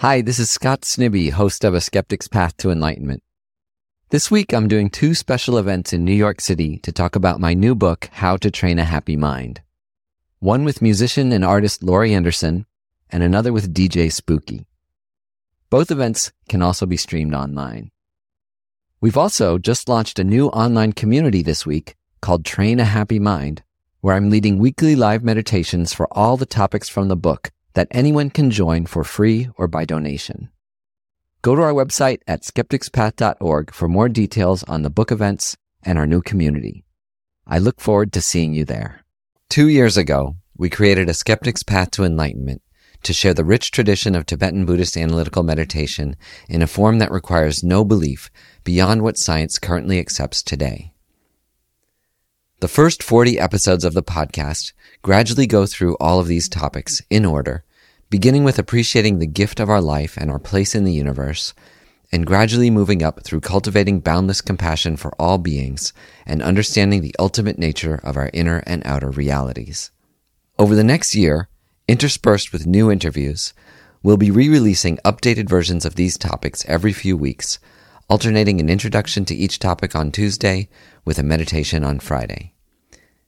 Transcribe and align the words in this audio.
Hi, 0.00 0.20
this 0.20 0.38
is 0.38 0.50
Scott 0.50 0.82
Snibbe, 0.82 1.30
host 1.30 1.64
of 1.64 1.72
A 1.72 1.80
Skeptic's 1.80 2.28
Path 2.28 2.54
to 2.58 2.70
Enlightenment. 2.70 3.22
This 4.10 4.30
week, 4.30 4.52
I'm 4.52 4.68
doing 4.68 4.90
two 4.90 5.14
special 5.14 5.56
events 5.56 5.94
in 5.94 6.04
New 6.04 6.12
York 6.12 6.42
City 6.42 6.76
to 6.80 6.92
talk 6.92 7.16
about 7.16 7.40
my 7.40 7.54
new 7.54 7.74
book, 7.74 8.10
How 8.12 8.36
to 8.36 8.50
Train 8.50 8.78
a 8.78 8.84
Happy 8.84 9.16
Mind. 9.16 9.62
One 10.38 10.64
with 10.64 10.82
musician 10.82 11.32
and 11.32 11.42
artist 11.42 11.82
Laurie 11.82 12.12
Anderson, 12.12 12.66
and 13.08 13.22
another 13.22 13.54
with 13.54 13.72
DJ 13.72 14.12
Spooky. 14.12 14.66
Both 15.70 15.90
events 15.90 16.30
can 16.46 16.60
also 16.60 16.84
be 16.84 16.98
streamed 16.98 17.32
online. 17.32 17.90
We've 19.00 19.16
also 19.16 19.56
just 19.56 19.88
launched 19.88 20.18
a 20.18 20.24
new 20.24 20.48
online 20.48 20.92
community 20.92 21.40
this 21.40 21.64
week 21.64 21.96
called 22.20 22.44
Train 22.44 22.80
a 22.80 22.84
Happy 22.84 23.18
Mind, 23.18 23.62
where 24.02 24.14
I'm 24.14 24.28
leading 24.28 24.58
weekly 24.58 24.94
live 24.94 25.24
meditations 25.24 25.94
for 25.94 26.06
all 26.12 26.36
the 26.36 26.44
topics 26.44 26.90
from 26.90 27.08
the 27.08 27.16
book 27.16 27.50
that 27.76 27.88
anyone 27.90 28.30
can 28.30 28.50
join 28.50 28.86
for 28.86 29.04
free 29.04 29.50
or 29.58 29.68
by 29.68 29.84
donation. 29.84 30.48
Go 31.42 31.54
to 31.54 31.60
our 31.60 31.74
website 31.74 32.20
at 32.26 32.42
skepticspath.org 32.42 33.72
for 33.72 33.86
more 33.86 34.08
details 34.08 34.64
on 34.64 34.80
the 34.80 34.90
book 34.90 35.12
events 35.12 35.58
and 35.82 35.98
our 35.98 36.06
new 36.06 36.22
community. 36.22 36.84
I 37.46 37.58
look 37.58 37.78
forward 37.78 38.14
to 38.14 38.22
seeing 38.22 38.54
you 38.54 38.64
there. 38.64 39.04
Two 39.50 39.68
years 39.68 39.98
ago, 39.98 40.36
we 40.56 40.70
created 40.70 41.10
a 41.10 41.14
Skeptic's 41.14 41.62
Path 41.62 41.90
to 41.92 42.04
Enlightenment 42.04 42.62
to 43.02 43.12
share 43.12 43.34
the 43.34 43.44
rich 43.44 43.70
tradition 43.70 44.14
of 44.14 44.24
Tibetan 44.24 44.64
Buddhist 44.64 44.96
analytical 44.96 45.42
meditation 45.42 46.16
in 46.48 46.62
a 46.62 46.66
form 46.66 46.98
that 46.98 47.12
requires 47.12 47.62
no 47.62 47.84
belief 47.84 48.30
beyond 48.64 49.02
what 49.02 49.18
science 49.18 49.58
currently 49.58 49.98
accepts 49.98 50.42
today. 50.42 50.94
The 52.60 52.68
first 52.68 53.02
40 53.02 53.38
episodes 53.38 53.84
of 53.84 53.92
the 53.92 54.02
podcast 54.02 54.72
gradually 55.02 55.46
go 55.46 55.66
through 55.66 55.94
all 56.00 56.20
of 56.20 56.26
these 56.26 56.48
topics 56.48 57.02
in 57.10 57.26
order 57.26 57.64
beginning 58.08 58.44
with 58.44 58.58
appreciating 58.58 59.18
the 59.18 59.26
gift 59.26 59.60
of 59.60 59.68
our 59.68 59.82
life 59.82 60.16
and 60.16 60.30
our 60.30 60.38
place 60.38 60.74
in 60.74 60.84
the 60.84 60.92
universe, 60.92 61.52
and 62.10 62.26
gradually 62.26 62.70
moving 62.70 63.02
up 63.02 63.22
through 63.22 63.40
cultivating 63.40 64.00
boundless 64.00 64.40
compassion 64.40 64.96
for 64.96 65.12
all 65.20 65.36
beings 65.36 65.92
and 66.24 66.42
understanding 66.42 67.02
the 67.02 67.14
ultimate 67.18 67.58
nature 67.58 68.00
of 68.02 68.16
our 68.16 68.30
inner 68.32 68.62
and 68.66 68.82
outer 68.86 69.10
realities. 69.10 69.90
Over 70.58 70.74
the 70.74 70.84
next 70.84 71.14
year, 71.14 71.50
interspersed 71.88 72.54
with 72.54 72.66
new 72.66 72.90
interviews, 72.90 73.52
we'll 74.02 74.16
be 74.16 74.30
re-releasing 74.30 74.96
updated 75.04 75.46
versions 75.46 75.84
of 75.84 75.96
these 75.96 76.16
topics 76.16 76.64
every 76.66 76.94
few 76.94 77.18
weeks, 77.18 77.58
alternating 78.08 78.60
an 78.60 78.68
introduction 78.68 79.24
to 79.24 79.34
each 79.34 79.58
topic 79.58 79.96
on 79.96 80.12
Tuesday 80.12 80.68
with 81.04 81.18
a 81.18 81.24
meditation 81.24 81.82
on 81.82 81.98
Friday. 81.98 82.54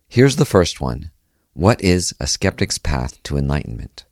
Here's 0.08 0.36
the 0.36 0.44
first 0.44 0.80
one. 0.80 1.10
What 1.52 1.82
is 1.82 2.14
a 2.20 2.26
skeptic's 2.26 2.78
path 2.78 3.22
to 3.24 3.36
enlightenment? 3.36 4.04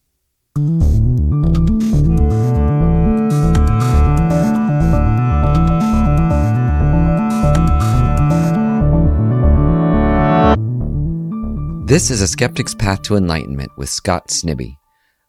This 11.86 12.10
is 12.10 12.20
A 12.20 12.26
Skeptic's 12.26 12.74
Path 12.74 13.02
to 13.02 13.14
Enlightenment 13.14 13.70
with 13.76 13.88
Scott 13.88 14.28
Snibbe. 14.28 14.76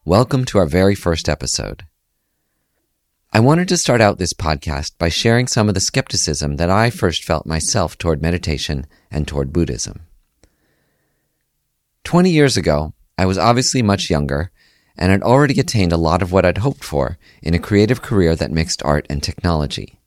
Welcome 0.04 0.44
to 0.46 0.58
our 0.58 0.66
very 0.66 0.96
first 0.96 1.28
episode. 1.28 1.87
I 3.30 3.40
wanted 3.40 3.68
to 3.68 3.76
start 3.76 4.00
out 4.00 4.16
this 4.16 4.32
podcast 4.32 4.96
by 4.96 5.10
sharing 5.10 5.48
some 5.48 5.68
of 5.68 5.74
the 5.74 5.82
skepticism 5.82 6.56
that 6.56 6.70
I 6.70 6.88
first 6.88 7.24
felt 7.24 7.44
myself 7.44 7.98
toward 7.98 8.22
meditation 8.22 8.86
and 9.10 9.28
toward 9.28 9.52
Buddhism. 9.52 10.00
Twenty 12.04 12.30
years 12.30 12.56
ago, 12.56 12.94
I 13.18 13.26
was 13.26 13.36
obviously 13.36 13.82
much 13.82 14.08
younger 14.08 14.50
and 14.96 15.12
had 15.12 15.22
already 15.22 15.60
attained 15.60 15.92
a 15.92 15.98
lot 15.98 16.22
of 16.22 16.32
what 16.32 16.46
I'd 16.46 16.58
hoped 16.58 16.82
for 16.82 17.18
in 17.42 17.52
a 17.52 17.58
creative 17.58 18.00
career 18.00 18.34
that 18.34 18.50
mixed 18.50 18.82
art 18.82 19.06
and 19.10 19.22
technology. 19.22 20.00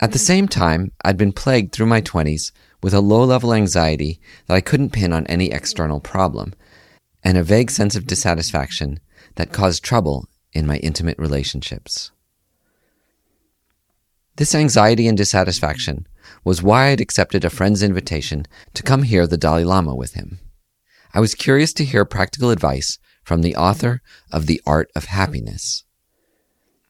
At 0.00 0.12
the 0.12 0.18
same 0.18 0.48
time, 0.48 0.90
I'd 1.04 1.18
been 1.18 1.32
plagued 1.32 1.72
through 1.72 1.86
my 1.86 2.00
20s 2.00 2.50
with 2.82 2.94
a 2.94 3.00
low 3.00 3.24
level 3.24 3.52
anxiety 3.52 4.20
that 4.46 4.54
I 4.54 4.62
couldn't 4.62 4.94
pin 4.94 5.12
on 5.12 5.26
any 5.26 5.52
external 5.52 6.00
problem, 6.00 6.54
and 7.22 7.36
a 7.36 7.44
vague 7.44 7.70
sense 7.70 7.94
of 7.94 8.06
dissatisfaction 8.06 9.00
that 9.34 9.52
caused 9.52 9.84
trouble 9.84 10.28
in 10.54 10.66
my 10.66 10.76
intimate 10.78 11.18
relationships. 11.18 12.10
This 14.36 14.54
anxiety 14.54 15.06
and 15.06 15.16
dissatisfaction 15.16 16.06
was 16.44 16.62
why 16.62 16.88
I'd 16.88 17.00
accepted 17.00 17.44
a 17.44 17.50
friend's 17.50 17.82
invitation 17.82 18.46
to 18.74 18.82
come 18.82 19.02
hear 19.02 19.26
the 19.26 19.36
Dalai 19.36 19.64
Lama 19.64 19.94
with 19.94 20.14
him. 20.14 20.40
I 21.12 21.20
was 21.20 21.34
curious 21.34 21.72
to 21.74 21.84
hear 21.84 22.04
practical 22.04 22.50
advice 22.50 22.98
from 23.22 23.42
the 23.42 23.54
author 23.54 24.02
of 24.32 24.46
The 24.46 24.60
Art 24.66 24.90
of 24.96 25.04
Happiness. 25.04 25.84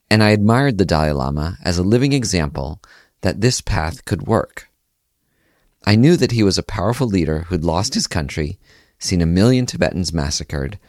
And 0.09 0.23
I 0.23 0.31
admired 0.31 0.77
the 0.77 0.85
Dalai 0.85 1.11
Lama 1.11 1.57
as 1.63 1.77
a 1.77 1.83
living 1.83 2.13
example 2.13 2.81
that 3.21 3.41
this 3.41 3.61
path 3.61 4.05
could 4.05 4.27
work. 4.27 4.67
I 5.85 5.95
knew 5.95 6.17
that 6.17 6.31
he 6.31 6.43
was 6.43 6.57
a 6.57 6.63
powerful 6.63 7.07
leader 7.07 7.41
who'd 7.41 7.63
lost 7.63 7.93
his 7.93 8.07
country, 8.07 8.59
seen 8.97 9.21
a 9.21 9.27
million 9.27 9.67
Tibetans 9.67 10.11
massacred, 10.11 10.79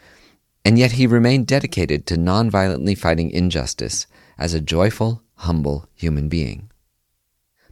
and 0.67 0.81
yet 0.81 0.93
he 0.93 1.07
remained 1.07 1.47
dedicated 1.47 2.07
to 2.07 2.17
nonviolently 2.17 2.99
fighting 2.99 3.31
injustice 3.31 4.09
as 4.37 4.53
a 4.53 4.61
joyful, 4.61 5.23
humble 5.37 5.89
human 5.95 6.29
being. 6.29 6.69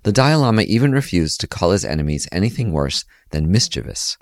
The 0.05 0.13
Dalai 0.13 0.37
Lama 0.37 0.63
even 0.63 0.93
refused 0.93 1.41
to 1.41 1.49
call 1.49 1.73
his 1.73 1.85
enemies 1.85 2.29
anything 2.31 2.71
worse 2.71 3.05
than 3.31 3.51
mischievous, 3.51 4.17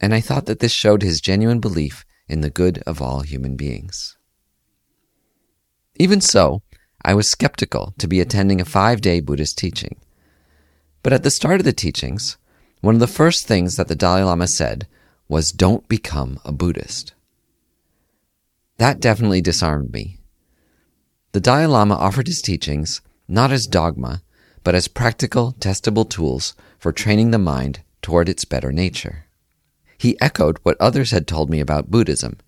and 0.00 0.14
I 0.14 0.20
thought 0.20 0.46
that 0.46 0.60
this 0.60 0.70
showed 0.70 1.02
his 1.02 1.20
genuine 1.20 1.58
belief 1.58 2.04
in 2.28 2.40
the 2.40 2.50
good 2.50 2.78
of 2.86 3.02
all 3.02 3.22
human 3.22 3.56
beings. 3.56 4.16
Even 5.96 6.20
so, 6.20 6.62
I 7.04 7.14
was 7.14 7.28
skeptical 7.28 7.94
to 7.98 8.06
be 8.06 8.20
attending 8.20 8.60
a 8.60 8.64
five 8.64 9.00
day 9.00 9.18
Buddhist 9.18 9.58
teaching. 9.58 9.96
But 11.02 11.12
at 11.12 11.24
the 11.24 11.32
start 11.32 11.58
of 11.58 11.64
the 11.64 11.72
teachings, 11.72 12.38
one 12.80 12.94
of 12.94 13.00
the 13.00 13.08
first 13.08 13.48
things 13.48 13.74
that 13.74 13.88
the 13.88 13.96
Dalai 13.96 14.22
Lama 14.22 14.46
said 14.46 14.86
was, 15.28 15.50
Don't 15.50 15.88
become 15.88 16.38
a 16.44 16.52
Buddhist. 16.52 17.14
That 18.78 19.00
definitely 19.00 19.40
disarmed 19.40 19.92
me. 19.92 20.18
The 21.32 21.40
Dalai 21.40 21.66
Lama 21.66 21.94
offered 21.94 22.26
his 22.26 22.40
teachings 22.40 23.00
not 23.28 23.52
as 23.52 23.66
dogma, 23.66 24.22
but 24.64 24.74
as 24.74 24.88
practical, 24.88 25.52
testable 25.60 26.08
tools 26.08 26.54
for 26.78 26.92
training 26.92 27.30
the 27.30 27.38
mind 27.38 27.82
toward 28.00 28.28
its 28.28 28.44
better 28.44 28.72
nature. 28.72 29.26
He 29.98 30.20
echoed 30.20 30.58
what 30.62 30.80
others 30.80 31.10
had 31.10 31.26
told 31.26 31.50
me 31.50 31.60
about 31.60 31.90
Buddhism 31.90 32.38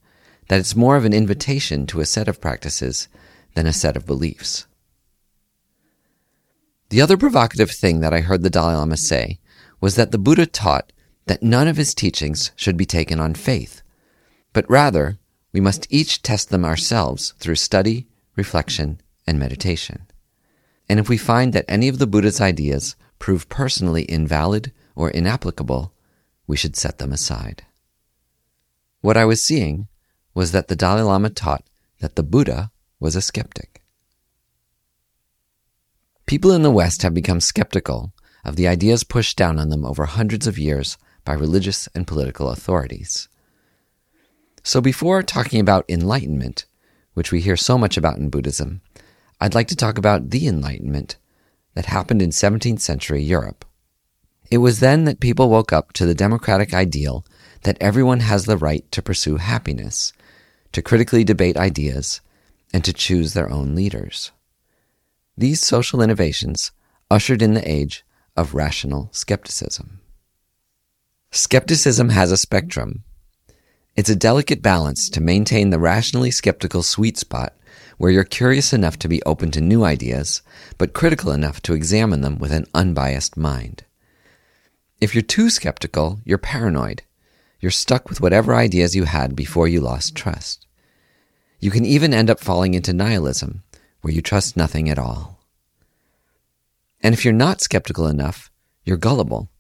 that 0.49 0.59
it's 0.59 0.75
more 0.75 0.97
of 0.97 1.05
an 1.05 1.13
invitation 1.13 1.87
to 1.87 2.01
a 2.01 2.07
set 2.07 2.29
of 2.29 2.41
practices 2.41 3.09
than 3.55 3.67
a 3.67 3.73
set 3.73 3.97
of 3.97 4.07
beliefs. 4.07 4.67
The 6.91 7.01
other 7.01 7.17
provocative 7.17 7.71
thing 7.71 8.01
that 8.01 8.15
I 8.15 8.21
heard 8.21 8.43
the 8.43 8.51
Dalai 8.51 8.75
Lama 8.75 8.97
say 8.97 9.39
was 9.81 9.97
that 9.97 10.11
the 10.11 10.19
Buddha 10.19 10.47
taught 10.47 10.93
that 11.27 11.43
none 11.43 11.69
of 11.69 11.77
his 11.77 11.95
teachings 11.95 12.51
should 12.57 12.77
be 12.77 12.87
taken 12.87 13.21
on 13.21 13.35
faith, 13.35 13.83
but 14.53 14.69
rather 14.69 15.19
we 15.53 15.61
must 15.61 15.87
each 15.91 16.23
test 16.23 16.51
them 16.51 16.65
ourselves 16.65 17.35
through 17.39 17.57
study, 17.57 18.07
reflection, 18.37 19.01
and 19.27 19.39
meditation. 19.39 20.07
And 20.89 20.99
if 20.99 21.09
we 21.09 21.17
find 21.17 21.53
that 21.53 21.65
any 21.69 21.89
of 21.89 21.99
the 21.99 22.07
Buddha's 22.07 22.41
ideas 22.41 22.97
prove 23.19 23.49
personally 23.49 24.03
invalid 24.03 24.73
or 24.95 25.11
inapplicable, 25.11 25.93
we 26.47 26.57
should 26.57 26.77
set 26.77 26.99
them 26.99 27.13
aside. 27.13 27.65
What 29.01 29.17
I 29.17 29.25
was 29.25 29.45
seeing 29.45 29.89
was 30.35 30.53
that 30.53 30.69
the 30.69 30.77
Dalai 30.77 31.03
Lama 31.03 31.31
taught 31.31 31.65
that 32.01 32.17
the 32.17 32.23
Buddha 32.23 32.71
was 32.99 33.17
a 33.17 33.23
skeptic. 33.23 33.83
People 36.27 36.53
in 36.53 36.63
the 36.63 36.71
West 36.71 37.03
have 37.03 37.15
become 37.15 37.41
skeptical 37.41 38.13
of 38.45 38.57
the 38.57 38.69
ideas 38.69 39.05
pushed 39.05 39.37
down 39.37 39.59
on 39.59 39.69
them 39.69 39.85
over 39.85 40.07
hundreds 40.07 40.47
of 40.47 40.59
years 40.59 40.97
by 41.25 41.33
religious 41.33 41.89
and 41.95 42.07
political 42.07 42.51
authorities. 42.51 43.29
So 44.63 44.81
before 44.81 45.23
talking 45.23 45.61
about 45.61 45.85
enlightenment, 45.89 46.67
which 47.15 47.33
we 47.33 47.41
hear 47.41 47.57
so 47.57 47.79
much 47.79 47.97
about 47.97 48.19
in 48.19 48.31
Buddhism, 48.31 48.83
I'd 49.41 49.55
like 49.55 49.69
to 49.69 49.77
talk 49.77 49.99
about 49.99 50.31
the 50.31 50.47
enlightenment 50.47 51.17
that 51.75 51.87
happened 51.87 52.21
in 52.21 52.31
17th 52.31 52.81
century 52.81 53.23
Europe. 53.23 53.65
It 54.51 54.59
was 54.59 54.81
then 54.81 55.05
that 55.05 55.21
people 55.21 55.49
woke 55.49 55.73
up 55.73 55.93
to 55.95 56.05
the 56.05 56.15
democratic 56.15 56.75
ideal 56.75 57.25
that 57.63 57.79
everyone 57.81 58.21
has 58.21 58.45
the 58.45 58.57
right 58.57 58.91
to 58.93 59.03
pursue 59.03 59.37
happiness, 59.37 60.13
to 60.73 60.83
critically 60.83 61.25
debate 61.25 61.57
ideas, 61.57 62.21
and 62.73 62.85
to 62.85 62.93
choose 62.93 63.33
their 63.33 63.51
own 63.51 63.75
leaders. 63.75 64.33
These 65.37 65.65
social 65.65 66.03
innovations 66.03 66.73
ushered 67.11 67.43
in 67.43 67.55
the 67.55 67.69
age 67.69 68.05
of 68.37 68.55
rational 68.55 69.09
skepticism. 69.13 70.01
Skepticism 71.31 72.11
has 72.11 72.33
a 72.33 72.37
spectrum. 72.37 73.05
It's 73.97 74.09
a 74.09 74.17
delicate 74.17 74.63
balance 74.63 75.11
to 75.11 75.21
maintain 75.21 75.71
the 75.71 75.79
rationally 75.79 76.31
skeptical 76.31 76.83
sweet 76.83 77.19
spot 77.19 77.55
where 77.99 78.11
you're 78.11 78.25
curious 78.25 78.73
enough 78.73 78.99
to 78.99 79.09
be 79.09 79.23
open 79.25 79.51
to 79.51 79.61
new 79.61 79.85
ideas, 79.85 80.43
but 80.79 80.95
critical 80.95 81.33
enough 81.33 81.61
to 81.61 81.75
examine 81.75 82.21
them 82.21 82.39
with 82.39 82.53
an 82.53 82.67
unbiased 82.73 83.37
mind. 83.37 83.85
If 85.01 85.15
you're 85.15 85.23
too 85.23 85.51
skeptical, 85.51 86.21
you're 86.25 86.39
paranoid. 86.39 87.03
You're 87.59 87.71
stuck 87.71 88.09
with 88.09 88.21
whatever 88.21 88.55
ideas 88.55 88.97
you 88.97 89.05
had 89.05 89.37
before 89.37 89.69
you 89.69 89.81
lost 89.81 90.15
trust. 90.15 90.67
You 91.59 91.71
can 91.71 91.85
even 91.85 92.15
end 92.15 92.31
up 92.31 92.41
falling 92.41 92.75
into 92.75 92.93
nihilism, 92.93 93.65
where 94.01 94.15
you 94.15 94.23
trust 94.23 94.57
nothing 94.57 94.89
at 94.89 94.99
all. 94.99 95.41
And 97.03 97.13
if 97.13 97.25
you're 97.25 97.35
not 97.35 97.61
skeptical 97.61 98.07
enough, 98.07 98.51
you're 98.85 98.97
gullible. 98.97 99.51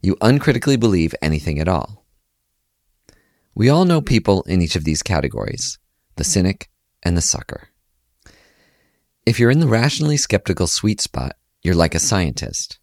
You 0.00 0.16
uncritically 0.20 0.76
believe 0.76 1.14
anything 1.20 1.58
at 1.58 1.68
all. 1.68 2.03
We 3.56 3.68
all 3.68 3.84
know 3.84 4.00
people 4.00 4.42
in 4.42 4.60
each 4.60 4.74
of 4.74 4.84
these 4.84 5.02
categories 5.02 5.78
the 6.16 6.24
cynic 6.24 6.68
and 7.02 7.16
the 7.16 7.20
sucker. 7.22 7.68
If 9.26 9.38
you're 9.38 9.50
in 9.50 9.60
the 9.60 9.68
rationally 9.68 10.16
skeptical 10.16 10.66
sweet 10.66 11.00
spot, 11.00 11.36
you're 11.62 11.74
like 11.74 11.94
a 11.94 12.00
scientist. 12.00 12.78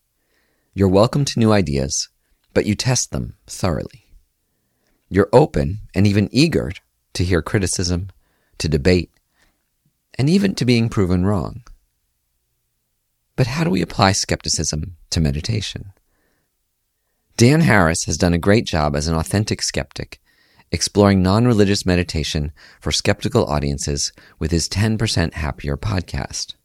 You're 0.74 0.88
welcome 0.88 1.26
to 1.26 1.40
new 1.40 1.52
ideas, 1.52 2.08
but 2.54 2.66
you 2.66 2.76
test 2.76 3.12
them 3.12 3.36
thoroughly. 3.48 4.06
You're 5.10 5.30
open 5.34 5.80
and 5.94 6.08
even 6.08 6.30
eager 6.32 6.72
to 7.14 7.24
hear 7.26 7.42
criticism, 7.42 8.10
to 8.58 8.70
debate, 8.70 9.12
and 10.18 10.30
even 10.30 10.56
to 10.56 10.66
being 10.66 10.88
proven 10.88 11.26
wrong. 11.26 11.64
But 13.36 13.48
how 13.48 13.66
do 13.66 13.70
we 13.70 13.82
apply 13.82 14.14
skepticism 14.14 14.96
to 15.10 15.20
meditation? 15.20 15.92
Dan 17.36 17.62
Harris 17.62 18.06
has 18.06 18.18
done 18.18 18.34
a 18.34 18.38
great 18.38 18.66
job 18.66 18.96
as 18.96 19.08
an 19.08 19.16
authentic 19.16 19.62
skeptic, 19.62 20.21
exploring 20.72 21.22
non 21.22 21.46
religious 21.46 21.86
meditation 21.86 22.52
for 22.80 22.92
skeptical 22.92 23.46
audiences 23.46 24.12
with 24.40 24.52
his 24.52 24.70
10% 24.70 25.34
Happier 25.34 25.78
podcast. 25.78 26.56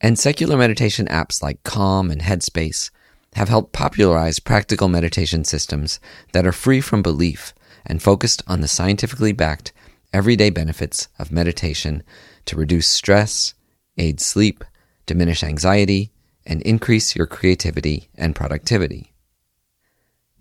And 0.00 0.18
secular 0.18 0.56
meditation 0.56 1.06
apps 1.06 1.42
like 1.42 1.62
Calm 1.62 2.10
and 2.10 2.20
Headspace 2.20 2.90
have 3.34 3.48
helped 3.48 3.72
popularize 3.72 4.38
practical 4.38 4.88
meditation 4.88 5.44
systems 5.44 5.98
that 6.32 6.46
are 6.46 6.52
free 6.52 6.80
from 6.80 7.02
belief 7.02 7.54
and 7.86 8.02
focused 8.02 8.42
on 8.46 8.60
the 8.60 8.68
scientifically 8.68 9.32
backed 9.32 9.72
everyday 10.12 10.50
benefits 10.50 11.08
of 11.18 11.32
meditation 11.32 12.02
to 12.46 12.56
reduce 12.56 12.86
stress, 12.86 13.54
aid 13.98 14.20
sleep, 14.20 14.64
diminish 15.06 15.42
anxiety, 15.42 16.12
and 16.46 16.62
increase 16.62 17.16
your 17.16 17.26
creativity 17.26 18.08
and 18.14 18.36
productivity. 18.36 19.13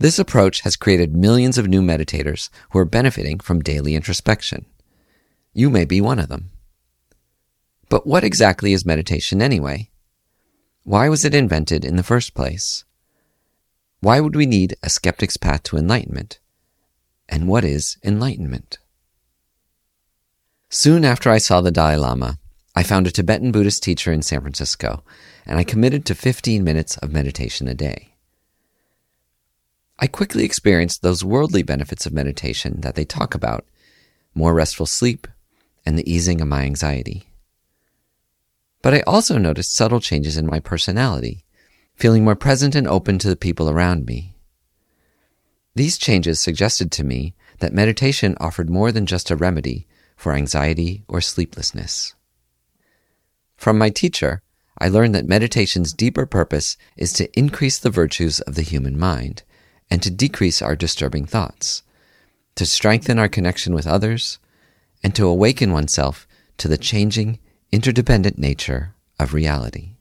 This 0.03 0.19
approach 0.19 0.59
has 0.63 0.75
created 0.75 1.15
millions 1.15 1.57
of 1.57 1.69
new 1.69 1.81
meditators 1.81 2.50
who 2.71 2.79
are 2.79 2.83
benefiting 2.83 3.39
from 3.39 3.61
daily 3.61 3.95
introspection. 3.95 4.65
You 5.53 5.69
may 5.69 5.85
be 5.85 6.01
one 6.01 6.19
of 6.19 6.27
them. 6.27 6.50
But 7.88 8.05
what 8.05 8.25
exactly 8.25 8.73
is 8.73 8.85
meditation 8.85 9.41
anyway? 9.41 9.91
Why 10.83 11.07
was 11.07 11.23
it 11.23 11.33
invented 11.33 11.85
in 11.85 11.95
the 11.95 12.03
first 12.03 12.33
place? 12.33 12.83
Why 14.01 14.19
would 14.19 14.35
we 14.35 14.45
need 14.45 14.75
a 14.83 14.89
skeptic's 14.89 15.38
path 15.38 15.63
to 15.63 15.77
enlightenment? 15.77 16.41
And 17.29 17.47
what 17.47 17.63
is 17.63 17.95
enlightenment? 18.03 18.79
Soon 20.69 21.06
after 21.06 21.29
I 21.29 21.38
saw 21.38 21.61
the 21.61 21.71
Dalai 21.71 21.95
Lama, 21.95 22.39
I 22.75 22.83
found 22.83 23.07
a 23.07 23.11
Tibetan 23.11 23.53
Buddhist 23.53 23.81
teacher 23.81 24.11
in 24.11 24.21
San 24.21 24.41
Francisco, 24.41 25.01
and 25.45 25.57
I 25.57 25.63
committed 25.63 26.06
to 26.07 26.13
15 26.13 26.61
minutes 26.61 26.97
of 26.97 27.13
meditation 27.13 27.69
a 27.69 27.73
day. 27.73 28.12
I 30.03 30.07
quickly 30.07 30.44
experienced 30.44 31.01
those 31.01 31.23
worldly 31.23 31.63
benefits 31.63 32.05
of 32.05 32.11
meditation 32.11 32.81
that 32.81 32.95
they 32.95 33.05
talk 33.05 33.33
about 33.33 33.65
more 34.35 34.53
restful 34.53 34.85
sleep 34.85 35.29
and 35.85 35.97
the 35.97 36.11
easing 36.11 36.41
of 36.41 36.50
my 36.50 36.63
anxiety. 36.63 37.29
But 38.81 38.94
I 38.94 39.00
also 39.07 39.38
noticed 39.38 39.73
subtle 39.73 40.01
changes 40.01 40.35
in 40.35 40.45
my 40.45 40.59
personality, 40.59 41.45
feeling 41.95 42.25
more 42.25 42.35
present 42.35 42.75
and 42.75 42.85
open 42.85 43.17
to 43.19 43.29
the 43.29 43.38
people 43.38 43.69
around 43.69 44.05
me. 44.05 44.35
These 45.73 45.97
changes 45.97 46.38
suggested 46.38 46.91
to 46.91 47.06
me 47.06 47.33
that 47.59 47.71
meditation 47.71 48.35
offered 48.41 48.69
more 48.69 48.91
than 48.91 49.06
just 49.06 49.31
a 49.31 49.38
remedy 49.38 49.88
for 50.17 50.33
anxiety 50.33 51.06
or 51.07 51.21
sleeplessness. 51.21 52.13
From 53.56 53.77
my 53.77 53.89
teacher, 53.89 54.41
I 54.77 54.89
learned 54.89 55.15
that 55.15 55.29
meditation's 55.29 55.94
deeper 55.94 56.25
purpose 56.25 56.75
is 56.97 57.13
to 57.13 57.39
increase 57.39 57.79
the 57.79 57.89
virtues 57.89 58.41
of 58.41 58.56
the 58.56 58.63
human 58.63 58.99
mind 58.99 59.44
and 59.89 60.01
to 60.03 60.12
decrease 60.12 60.62
our 60.62 60.75
disturbing 60.75 61.25
thoughts, 61.25 61.83
to 62.56 62.65
strengthen 62.65 63.19
our 63.19 63.27
connection 63.27 63.74
with 63.74 63.88
others, 63.88 64.39
and 65.03 65.15
to 65.15 65.27
awaken 65.27 65.71
oneself 65.71 66.27
to 66.57 66.68
the 66.68 66.77
changing, 66.77 67.39
interdependent 67.71 68.38
nature 68.38 68.95
of 69.19 69.33
reality. 69.33 69.95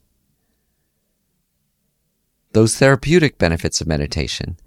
Those 2.53 2.77
therapeutic 2.77 3.37
benefits 3.37 3.81
of 3.81 3.87
meditation, 3.87 4.57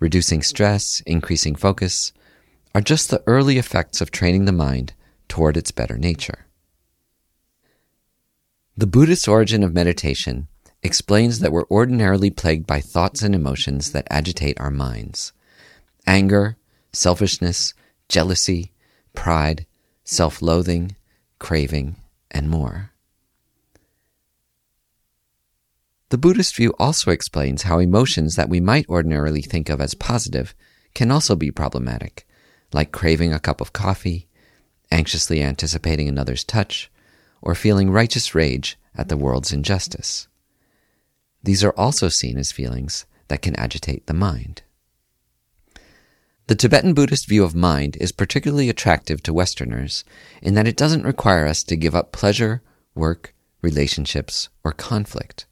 reducing 0.00 0.42
stress, 0.42 1.00
increasing 1.06 1.54
focus, 1.54 2.12
are 2.74 2.80
just 2.80 3.08
the 3.08 3.22
early 3.26 3.56
effects 3.56 4.00
of 4.00 4.10
training 4.10 4.44
the 4.44 4.52
mind 4.52 4.92
toward 5.28 5.56
its 5.56 5.70
better 5.70 5.96
nature. 5.96 6.46
The 8.76 8.86
Buddhist 8.86 9.26
origin 9.28 9.62
of 9.62 9.72
meditation 9.72 10.48
explains 10.86 11.40
that 11.40 11.52
we're 11.52 11.68
ordinarily 11.70 12.30
plagued 12.30 12.66
by 12.66 12.80
thoughts 12.80 13.22
and 13.22 13.34
emotions 13.34 13.92
that 13.92 14.06
agitate 14.10 14.58
our 14.58 14.70
minds 14.70 15.32
anger, 16.06 16.56
selfishness, 16.92 17.74
jealousy, 18.08 18.72
pride, 19.12 19.66
self 20.04 20.40
loathing, 20.40 20.96
craving, 21.38 21.96
and 22.30 22.48
more. 22.48 22.92
The 26.10 26.18
Buddhist 26.18 26.54
view 26.54 26.72
also 26.78 27.10
explains 27.10 27.62
how 27.62 27.80
emotions 27.80 28.36
that 28.36 28.48
we 28.48 28.60
might 28.60 28.88
ordinarily 28.88 29.42
think 29.42 29.68
of 29.68 29.80
as 29.80 29.94
positive 29.94 30.54
can 30.94 31.10
also 31.10 31.34
be 31.34 31.50
problematic, 31.50 32.26
like 32.72 32.92
craving 32.92 33.32
a 33.32 33.40
cup 33.40 33.60
of 33.60 33.72
coffee, 33.72 34.28
anxiously 34.92 35.42
anticipating 35.42 36.08
another's 36.08 36.44
touch, 36.44 36.90
or 37.42 37.56
feeling 37.56 37.90
righteous 37.90 38.36
rage 38.36 38.78
at 38.96 39.08
the 39.08 39.16
world's 39.16 39.52
injustice. 39.52 40.28
These 41.46 41.62
are 41.62 41.74
also 41.76 42.08
seen 42.08 42.38
as 42.38 42.50
feelings 42.50 43.06
that 43.28 43.40
can 43.40 43.54
agitate 43.54 44.08
the 44.08 44.14
mind. 44.14 44.62
The 46.48 46.56
Tibetan 46.56 46.92
Buddhist 46.92 47.28
view 47.28 47.44
of 47.44 47.54
mind 47.54 47.96
is 48.00 48.10
particularly 48.10 48.68
attractive 48.68 49.22
to 49.22 49.32
Westerners 49.32 50.02
in 50.42 50.54
that 50.54 50.66
it 50.66 50.76
doesn't 50.76 51.04
require 51.04 51.46
us 51.46 51.62
to 51.62 51.76
give 51.76 51.94
up 51.94 52.10
pleasure, 52.10 52.62
work, 52.96 53.32
relationships, 53.62 54.48
or 54.64 54.72
conflict. 54.72 55.46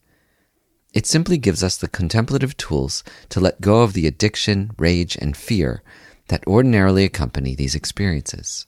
It 0.93 1.07
simply 1.07 1.39
gives 1.39 1.63
us 1.63 1.77
the 1.77 1.87
contemplative 1.87 2.57
tools 2.57 3.05
to 3.29 3.39
let 3.39 3.61
go 3.61 3.83
of 3.83 3.93
the 3.93 4.09
addiction, 4.09 4.73
rage, 4.77 5.17
and 5.21 5.37
fear 5.37 5.81
that 6.27 6.45
ordinarily 6.45 7.05
accompany 7.05 7.55
these 7.55 7.77
experiences. 7.77 8.67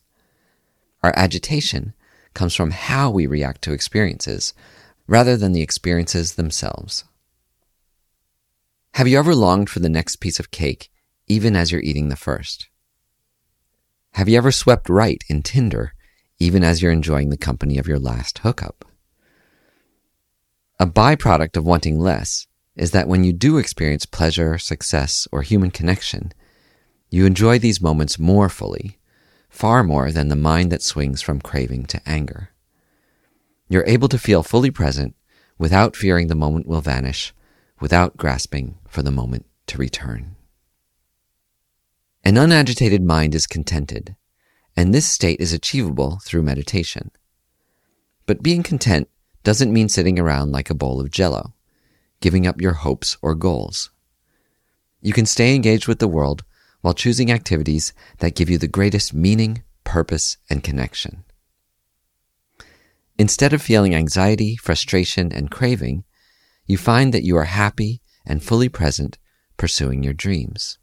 Our 1.02 1.12
agitation 1.16 1.92
comes 2.34 2.54
from 2.54 2.70
how 2.70 3.10
we 3.10 3.26
react 3.26 3.62
to 3.62 3.72
experiences 3.72 4.54
rather 5.08 5.36
than 5.36 5.50
the 5.50 5.62
experiences 5.62 6.36
themselves. 6.36 7.02
Have 8.96 9.06
you 9.06 9.18
ever 9.18 9.34
longed 9.34 9.68
for 9.68 9.80
the 9.80 9.90
next 9.90 10.22
piece 10.22 10.40
of 10.40 10.50
cake 10.50 10.88
even 11.26 11.54
as 11.54 11.70
you're 11.70 11.82
eating 11.82 12.08
the 12.08 12.16
first? 12.16 12.70
Have 14.12 14.26
you 14.26 14.38
ever 14.38 14.50
swept 14.50 14.88
right 14.88 15.22
in 15.28 15.42
Tinder 15.42 15.92
even 16.38 16.64
as 16.64 16.80
you're 16.80 16.92
enjoying 16.92 17.28
the 17.28 17.36
company 17.36 17.76
of 17.76 17.86
your 17.86 17.98
last 17.98 18.38
hookup? 18.38 18.86
A 20.80 20.86
byproduct 20.86 21.58
of 21.58 21.66
wanting 21.66 22.00
less 22.00 22.46
is 22.74 22.92
that 22.92 23.06
when 23.06 23.22
you 23.22 23.34
do 23.34 23.58
experience 23.58 24.06
pleasure, 24.06 24.56
success, 24.56 25.28
or 25.30 25.42
human 25.42 25.70
connection, 25.70 26.32
you 27.10 27.26
enjoy 27.26 27.58
these 27.58 27.82
moments 27.82 28.18
more 28.18 28.48
fully, 28.48 28.98
far 29.50 29.84
more 29.84 30.10
than 30.10 30.28
the 30.28 30.36
mind 30.36 30.72
that 30.72 30.80
swings 30.80 31.20
from 31.20 31.42
craving 31.42 31.84
to 31.84 32.00
anger. 32.06 32.48
You're 33.68 33.84
able 33.86 34.08
to 34.08 34.18
feel 34.18 34.42
fully 34.42 34.70
present 34.70 35.14
without 35.58 35.96
fearing 35.96 36.28
the 36.28 36.34
moment 36.34 36.66
will 36.66 36.80
vanish, 36.80 37.34
without 37.80 38.16
grasping 38.16 38.78
for 38.88 39.02
the 39.02 39.10
moment 39.10 39.46
to 39.66 39.78
return. 39.78 40.36
An 42.24 42.36
unagitated 42.36 43.02
mind 43.02 43.34
is 43.34 43.46
contented, 43.46 44.16
and 44.76 44.92
this 44.92 45.06
state 45.06 45.40
is 45.40 45.52
achievable 45.52 46.20
through 46.24 46.42
meditation. 46.42 47.10
But 48.26 48.42
being 48.42 48.62
content 48.62 49.08
doesn't 49.44 49.72
mean 49.72 49.88
sitting 49.88 50.18
around 50.18 50.50
like 50.50 50.70
a 50.70 50.74
bowl 50.74 51.00
of 51.00 51.10
jello, 51.10 51.54
giving 52.20 52.46
up 52.46 52.60
your 52.60 52.72
hopes 52.72 53.16
or 53.22 53.34
goals. 53.34 53.90
You 55.00 55.12
can 55.12 55.26
stay 55.26 55.54
engaged 55.54 55.86
with 55.86 56.00
the 56.00 56.08
world 56.08 56.42
while 56.80 56.94
choosing 56.94 57.30
activities 57.30 57.92
that 58.18 58.34
give 58.34 58.50
you 58.50 58.58
the 58.58 58.66
greatest 58.66 59.14
meaning, 59.14 59.62
purpose, 59.84 60.36
and 60.50 60.64
connection. 60.64 61.24
Instead 63.18 63.52
of 63.52 63.62
feeling 63.62 63.94
anxiety, 63.94 64.56
frustration, 64.56 65.32
and 65.32 65.50
craving, 65.50 66.04
you 66.66 66.76
find 66.76 67.12
that 67.14 67.24
you 67.24 67.36
are 67.36 67.44
happy 67.44 68.00
and 68.24 68.42
fully 68.42 68.68
present 68.68 69.18
pursuing 69.56 70.02
your 70.02 70.12
dreams. 70.12 70.78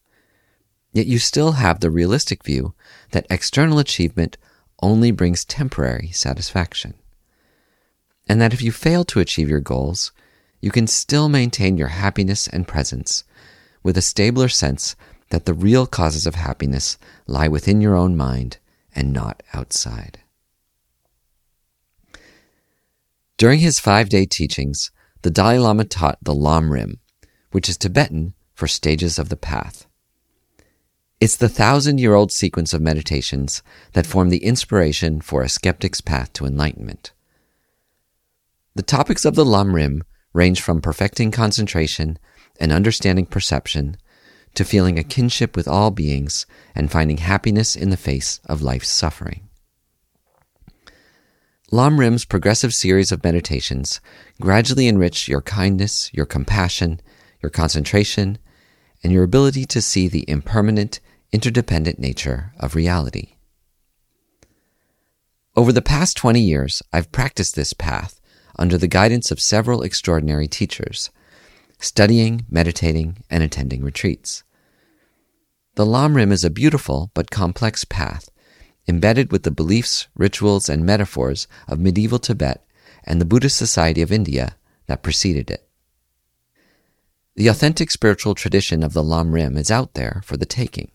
Yet 0.92 1.08
you 1.08 1.20
still 1.20 1.54
have 1.54 1.80
the 1.80 1.92
realistic 1.92 2.44
view 2.44 2.74
that 3.12 3.28
external 3.30 3.80
achievement 3.80 4.38
only 4.82 5.12
brings 5.12 5.46
temporary 5.46 6.10
satisfaction 6.12 6.96
and 8.28 8.40
that 8.40 8.54
if 8.54 8.62
you 8.62 8.72
fail 8.72 9.04
to 9.06 9.20
achieve 9.20 9.50
your 9.50 9.60
goals, 9.60 10.12
you 10.62 10.72
can 10.72 10.88
still 10.88 11.30
maintain 11.30 11.78
your 11.78 11.90
happiness 11.90 12.48
and 12.48 12.68
presence 12.68 13.24
with 13.82 13.98
a 13.98 14.02
stabler 14.02 14.48
sense 14.48 14.96
that 15.30 15.46
the 15.46 15.54
real 15.54 15.86
causes 15.86 16.26
of 16.26 16.36
happiness 16.36 16.98
lie 17.28 17.48
within 17.48 17.82
your 17.82 17.96
own 17.96 18.16
mind 18.16 18.58
and 18.96 19.12
not 19.12 19.44
outside. 19.54 20.20
During 23.38 23.60
his 23.60 23.80
five 23.80 24.10
day 24.10 24.26
teachings, 24.26 24.92
the 25.24 25.32
Dalai 25.32 25.58
Lama 25.58 25.86
taught 25.86 26.20
the 26.22 26.36
Lam 26.36 26.72
Rim, 26.72 27.00
which 27.52 27.70
is 27.70 27.78
Tibetan 27.78 28.34
for 28.54 28.68
stages 28.68 29.18
of 29.18 29.30
the 29.30 29.38
path. 29.38 29.88
It's 31.22 31.38
the 31.38 31.48
thousand 31.48 32.00
year 32.00 32.14
old 32.14 32.32
sequence 32.32 32.74
of 32.74 32.82
meditations 32.82 33.64
that 33.94 34.06
form 34.06 34.30
the 34.30 34.44
inspiration 34.44 35.22
for 35.22 35.42
a 35.42 35.50
skeptic's 35.50 36.02
path 36.02 36.34
to 36.34 36.46
enlightenment. 36.46 37.14
The 38.76 38.84
topics 38.84 39.24
of 39.24 39.36
the 39.36 39.46
Lam 39.46 39.74
Rim 39.74 40.04
range 40.34 40.62
from 40.62 40.82
perfecting 40.82 41.32
concentration 41.32 42.20
and 42.60 42.74
understanding 42.74 43.26
perception 43.26 43.96
to 44.56 44.66
feeling 44.66 45.00
a 45.00 45.04
kinship 45.04 45.56
with 45.56 45.70
all 45.70 45.90
beings 45.90 46.46
and 46.76 46.92
finding 46.92 47.18
happiness 47.18 47.78
in 47.78 47.92
the 47.92 47.98
face 47.98 48.42
of 48.46 48.62
life's 48.62 48.90
suffering. 48.90 49.48
Lam 51.74 52.00
Rim's 52.00 52.24
progressive 52.24 52.72
series 52.72 53.12
of 53.12 53.24
meditations 53.24 54.00
gradually 54.40 54.88
enrich 54.88 55.28
your 55.28 55.42
kindness, 55.42 56.14
your 56.14 56.28
compassion, 56.28 57.02
your 57.42 57.50
concentration, 57.50 58.38
and 59.04 59.12
your 59.12 59.24
ability 59.24 59.66
to 59.66 59.82
see 59.82 60.08
the 60.08 60.24
impermanent, 60.30 61.00
interdependent 61.32 61.98
nature 61.98 62.54
of 62.60 62.76
reality. 62.76 63.38
Over 65.56 65.72
the 65.72 65.82
past 65.82 66.16
20 66.16 66.40
years, 66.40 66.84
I've 66.94 67.12
practiced 67.12 67.56
this 67.56 67.74
path 67.74 68.22
under 68.60 68.78
the 68.78 68.88
guidance 68.88 69.32
of 69.32 69.40
several 69.40 69.82
extraordinary 69.82 70.48
teachers, 70.48 71.10
studying, 71.80 72.46
meditating, 72.52 73.24
and 73.32 73.42
attending 73.42 73.84
retreats. 73.84 74.44
The 75.74 75.88
Lam 75.88 76.16
Rim 76.16 76.32
is 76.32 76.44
a 76.44 76.52
beautiful 76.52 77.10
but 77.16 77.32
complex 77.32 77.84
path, 77.84 78.30
embedded 78.88 79.32
with 79.32 79.44
the 79.44 79.52
beliefs, 79.52 80.08
rituals, 80.16 80.70
and 80.70 80.86
metaphors 80.86 81.48
of 81.68 81.80
medieval 81.80 82.20
Tibet 82.20 82.66
and 83.04 83.20
the 83.20 83.26
Buddhist 83.26 83.58
society 83.58 84.02
of 84.02 84.12
India 84.12 84.56
that 84.88 85.04
preceded 85.04 85.50
it. 85.50 85.68
The 87.36 87.48
authentic 87.48 87.90
spiritual 87.90 88.36
tradition 88.36 88.84
of 88.84 88.94
the 88.94 89.04
Lam 89.04 89.32
Rim 89.32 89.58
is 89.58 89.72
out 89.72 89.96
there 89.96 90.22
for 90.24 90.38
the 90.38 90.46
taking. 90.46 90.92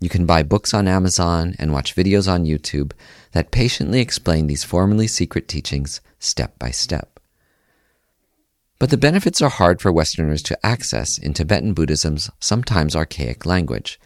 You 0.00 0.08
can 0.08 0.26
buy 0.26 0.42
books 0.42 0.74
on 0.74 0.88
Amazon 0.88 1.54
and 1.58 1.72
watch 1.72 1.94
videos 1.94 2.30
on 2.30 2.44
YouTube 2.44 2.92
that 3.32 3.52
patiently 3.52 4.00
explain 4.00 4.46
these 4.48 4.64
formerly 4.64 5.06
secret 5.06 5.48
teachings 5.48 6.00
step 6.18 6.58
by 6.58 6.70
step. 6.70 7.20
But 8.78 8.90
the 8.90 8.96
benefits 8.96 9.40
are 9.40 9.48
hard 9.48 9.80
for 9.80 9.92
Westerners 9.92 10.42
to 10.42 10.66
access 10.66 11.16
in 11.16 11.34
Tibetan 11.34 11.72
Buddhism's 11.72 12.30
sometimes 12.40 12.96
archaic 12.96 13.46
language, 13.46 14.00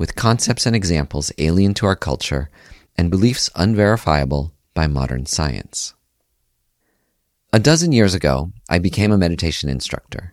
with 0.00 0.16
concepts 0.16 0.64
and 0.64 0.74
examples 0.74 1.30
alien 1.36 1.74
to 1.74 1.84
our 1.84 1.94
culture 1.94 2.48
and 2.96 3.10
beliefs 3.10 3.50
unverifiable 3.54 4.50
by 4.72 4.86
modern 4.86 5.26
science. 5.26 5.92
A 7.52 7.58
dozen 7.58 7.92
years 7.92 8.14
ago, 8.14 8.50
I 8.66 8.78
became 8.78 9.12
a 9.12 9.18
meditation 9.18 9.68
instructor. 9.68 10.32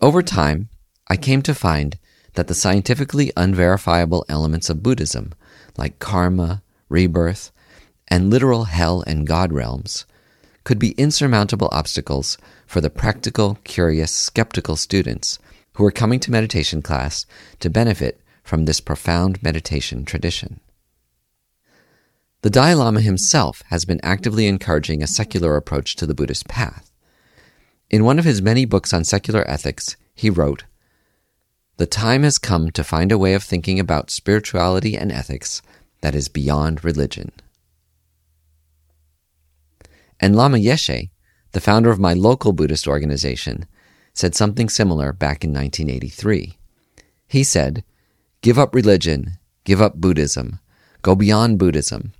Over 0.00 0.22
time, 0.22 0.68
I 1.08 1.16
came 1.16 1.42
to 1.42 1.56
find 1.56 1.98
that 2.34 2.46
the 2.46 2.54
scientifically 2.54 3.32
unverifiable 3.36 4.24
elements 4.28 4.70
of 4.70 4.80
Buddhism, 4.80 5.32
like 5.76 5.98
karma, 5.98 6.62
rebirth, 6.88 7.50
and 8.06 8.30
literal 8.30 8.64
hell 8.66 9.02
and 9.08 9.26
God 9.26 9.52
realms, 9.52 10.06
could 10.62 10.78
be 10.78 10.92
insurmountable 10.92 11.68
obstacles 11.72 12.38
for 12.68 12.80
the 12.80 12.90
practical, 12.90 13.58
curious, 13.64 14.12
skeptical 14.12 14.76
students 14.76 15.40
who 15.72 15.82
were 15.82 15.90
coming 15.90 16.20
to 16.20 16.30
meditation 16.30 16.80
class 16.80 17.26
to 17.58 17.68
benefit 17.68 18.20
from 18.42 18.64
this 18.64 18.80
profound 18.80 19.42
meditation 19.42 20.04
tradition. 20.04 20.60
The 22.42 22.50
Dalai 22.50 22.74
Lama 22.74 23.00
himself 23.00 23.62
has 23.70 23.84
been 23.84 24.00
actively 24.02 24.48
encouraging 24.48 25.02
a 25.02 25.06
secular 25.06 25.56
approach 25.56 25.94
to 25.96 26.06
the 26.06 26.14
Buddhist 26.14 26.48
path. 26.48 26.90
In 27.88 28.04
one 28.04 28.18
of 28.18 28.24
his 28.24 28.42
many 28.42 28.64
books 28.64 28.92
on 28.92 29.04
secular 29.04 29.48
ethics, 29.48 29.96
he 30.14 30.28
wrote, 30.28 30.64
The 31.76 31.86
time 31.86 32.24
has 32.24 32.38
come 32.38 32.70
to 32.72 32.82
find 32.82 33.12
a 33.12 33.18
way 33.18 33.34
of 33.34 33.44
thinking 33.44 33.78
about 33.78 34.10
spirituality 34.10 34.96
and 34.96 35.12
ethics 35.12 35.62
that 36.00 36.16
is 36.16 36.28
beyond 36.28 36.84
religion. 36.84 37.30
And 40.18 40.34
Lama 40.34 40.58
Yeshe, 40.58 41.10
the 41.52 41.60
founder 41.60 41.90
of 41.90 42.00
my 42.00 42.12
local 42.12 42.52
Buddhist 42.52 42.88
organization, 42.88 43.66
said 44.14 44.34
something 44.34 44.68
similar 44.68 45.12
back 45.12 45.44
in 45.44 45.52
1983. 45.52 46.58
He 47.28 47.44
said, 47.44 47.84
Give 48.42 48.58
up 48.58 48.74
religion, 48.74 49.38
give 49.62 49.80
up 49.80 49.94
Buddhism, 49.94 50.58
go 51.00 51.14
beyond 51.14 51.60
Buddhism, 51.60 52.12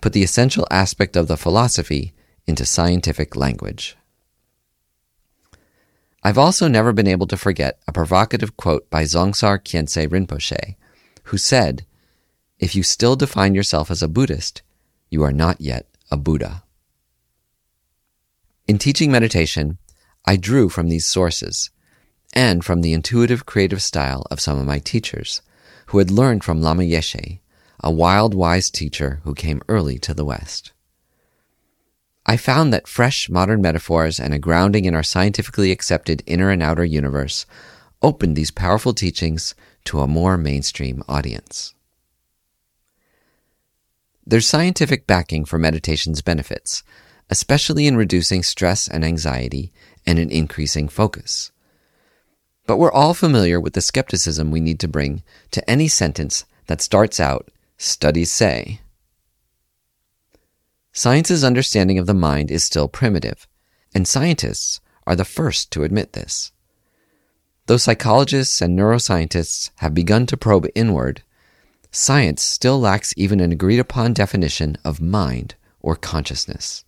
put 0.00 0.12
the 0.12 0.24
essential 0.24 0.66
aspect 0.72 1.16
of 1.16 1.28
the 1.28 1.36
philosophy 1.36 2.14
into 2.48 2.66
scientific 2.66 3.36
language. 3.36 3.96
I've 6.24 6.36
also 6.36 6.66
never 6.66 6.92
been 6.92 7.06
able 7.06 7.28
to 7.28 7.36
forget 7.36 7.78
a 7.86 7.92
provocative 7.92 8.56
quote 8.56 8.90
by 8.90 9.04
Dzongsar 9.04 9.60
Khyentse 9.60 10.08
Rinpoche, 10.08 10.74
who 11.24 11.38
said, 11.38 11.86
If 12.58 12.74
you 12.74 12.82
still 12.82 13.14
define 13.14 13.54
yourself 13.54 13.88
as 13.88 14.02
a 14.02 14.08
Buddhist, 14.08 14.62
you 15.10 15.22
are 15.22 15.32
not 15.32 15.60
yet 15.60 15.86
a 16.10 16.16
Buddha. 16.16 16.64
In 18.66 18.78
teaching 18.78 19.12
meditation, 19.12 19.78
I 20.26 20.36
drew 20.36 20.68
from 20.68 20.88
these 20.88 21.06
sources 21.06 21.70
and 22.34 22.64
from 22.64 22.80
the 22.80 22.92
intuitive 22.92 23.46
creative 23.46 23.80
style 23.80 24.26
of 24.28 24.40
some 24.40 24.58
of 24.58 24.66
my 24.66 24.80
teachers, 24.80 25.40
who 25.88 25.98
had 25.98 26.10
learned 26.10 26.44
from 26.44 26.60
Lama 26.60 26.82
Yeshe, 26.82 27.40
a 27.80 27.90
wild, 27.90 28.34
wise 28.34 28.70
teacher 28.70 29.20
who 29.24 29.34
came 29.34 29.62
early 29.68 29.98
to 29.98 30.12
the 30.12 30.24
West. 30.24 30.72
I 32.26 32.36
found 32.36 32.72
that 32.72 32.86
fresh 32.86 33.30
modern 33.30 33.62
metaphors 33.62 34.20
and 34.20 34.34
a 34.34 34.38
grounding 34.38 34.84
in 34.84 34.94
our 34.94 35.02
scientifically 35.02 35.72
accepted 35.72 36.22
inner 36.26 36.50
and 36.50 36.62
outer 36.62 36.84
universe 36.84 37.46
opened 38.02 38.36
these 38.36 38.50
powerful 38.50 38.92
teachings 38.92 39.54
to 39.84 40.00
a 40.00 40.06
more 40.06 40.36
mainstream 40.36 41.02
audience. 41.08 41.74
There's 44.26 44.46
scientific 44.46 45.06
backing 45.06 45.46
for 45.46 45.58
meditation's 45.58 46.20
benefits, 46.20 46.82
especially 47.30 47.86
in 47.86 47.96
reducing 47.96 48.42
stress 48.42 48.88
and 48.88 49.06
anxiety 49.06 49.72
and 50.06 50.18
in 50.18 50.30
increasing 50.30 50.88
focus. 50.88 51.50
But 52.68 52.76
we're 52.76 52.92
all 52.92 53.14
familiar 53.14 53.58
with 53.58 53.72
the 53.72 53.80
skepticism 53.80 54.50
we 54.50 54.60
need 54.60 54.78
to 54.80 54.88
bring 54.88 55.22
to 55.52 55.68
any 55.68 55.88
sentence 55.88 56.44
that 56.66 56.82
starts 56.82 57.18
out, 57.18 57.48
studies 57.78 58.30
say. 58.30 58.82
Science's 60.92 61.42
understanding 61.42 61.98
of 61.98 62.06
the 62.06 62.12
mind 62.12 62.50
is 62.50 62.66
still 62.66 62.86
primitive, 62.86 63.48
and 63.94 64.06
scientists 64.06 64.82
are 65.06 65.16
the 65.16 65.24
first 65.24 65.70
to 65.70 65.82
admit 65.82 66.12
this. 66.12 66.52
Though 67.64 67.78
psychologists 67.78 68.60
and 68.60 68.78
neuroscientists 68.78 69.70
have 69.76 69.94
begun 69.94 70.26
to 70.26 70.36
probe 70.36 70.66
inward, 70.74 71.22
science 71.90 72.42
still 72.42 72.78
lacks 72.78 73.14
even 73.16 73.40
an 73.40 73.50
agreed 73.50 73.78
upon 73.78 74.12
definition 74.12 74.76
of 74.84 75.00
mind 75.00 75.54
or 75.80 75.96
consciousness. 75.96 76.84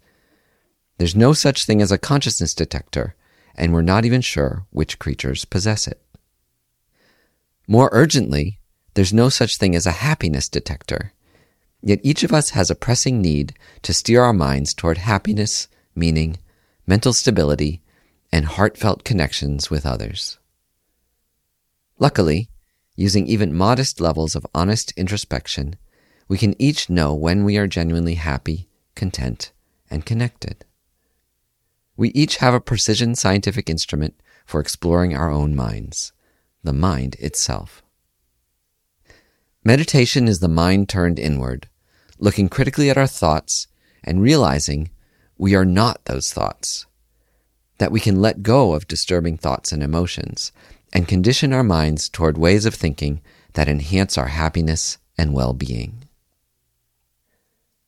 There's 0.99 1.17
no 1.17 1.33
such 1.33 1.65
thing 1.65 1.81
as 1.81 1.91
a 1.91 1.97
consciousness 1.97 2.53
detector, 2.53 3.15
and 3.55 3.73
we're 3.73 3.83
not 3.83 4.05
even 4.05 4.21
sure 4.21 4.67
which 4.71 4.99
creatures 4.99 5.45
possess 5.45 5.87
it. 5.87 6.03
More 7.67 7.89
urgently, 7.93 8.59
there's 8.95 9.13
no 9.13 9.29
such 9.29 9.57
thing 9.57 9.75
as 9.75 9.87
a 9.87 9.93
happiness 9.93 10.49
detector, 10.49 11.13
Yet 11.83 12.01
each 12.03 12.23
of 12.23 12.33
us 12.33 12.51
has 12.51 12.71
a 12.71 12.75
pressing 12.75 13.23
need 13.23 13.55
to 13.83 13.95
steer 13.95 14.23
our 14.23 14.33
minds 14.33 14.75
toward 14.75 14.99
happiness, 14.99 15.69
meaning, 15.95 16.37
mental 16.87 17.13
stability, 17.13 17.83
and 18.31 18.45
heartfelt 18.45 19.05
connections 19.05 19.71
with 19.71 19.87
others. 19.87 20.39
Luckily, 21.99 22.51
using 22.97 23.27
even 23.27 23.55
modest 23.55 24.01
levels 24.01 24.35
of 24.35 24.47
honest 24.55 24.93
introspection, 24.97 25.77
we 26.29 26.39
can 26.39 26.61
each 26.61 26.91
know 26.91 27.15
when 27.15 27.45
we 27.45 27.57
are 27.57 27.67
genuinely 27.67 28.15
happy, 28.15 28.69
content, 28.95 29.53
and 29.91 30.05
connected. 30.05 30.65
We 32.01 32.13
each 32.13 32.39
have 32.39 32.55
a 32.55 32.63
precision 32.63 33.15
scientific 33.15 33.69
instrument 33.69 34.19
for 34.47 34.59
exploring 34.59 35.15
our 35.15 35.31
own 35.31 35.55
minds, 35.55 36.15
the 36.65 36.73
mind 36.73 37.15
itself. 37.17 37.83
Meditation 39.65 40.27
is 40.27 40.41
the 40.41 40.49
mind 40.49 40.89
turned 40.89 41.19
inward, 41.19 41.69
looking 42.19 42.49
critically 42.49 42.89
at 42.89 42.97
our 42.97 43.07
thoughts 43.07 43.67
and 44.03 44.23
realizing 44.23 44.89
we 45.37 45.55
are 45.55 45.67
not 45.67 46.07
those 46.07 46.33
thoughts. 46.33 46.87
That 47.77 47.93
we 47.93 48.01
can 48.01 48.23
let 48.23 48.43
go 48.43 48.73
of 48.73 48.89
disturbing 48.89 49.37
thoughts 49.37 49.71
and 49.71 49.83
emotions 49.83 50.53
and 50.95 51.07
condition 51.07 51.53
our 51.53 51.63
minds 51.63 52.09
toward 52.09 52.39
ways 52.39 52.65
of 52.65 52.75
thinking 52.75 53.21
that 53.53 53.69
enhance 53.69 54.17
our 54.17 54.29
happiness 54.29 54.97
and 55.19 55.35
well 55.35 55.53
being. 55.53 56.05